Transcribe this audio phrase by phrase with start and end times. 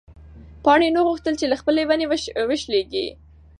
[0.63, 2.05] پاڼې نه غوښتل چې له خپلې ونې
[2.51, 3.07] وشلېږي.